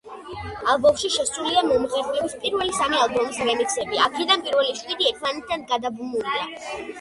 [0.75, 6.43] ალბომში შესულია მომღერლის პირველი სამი ალბომის რემიქსები, აქედან პირველი შვიდი ერთმანეთთან გადაბმულია.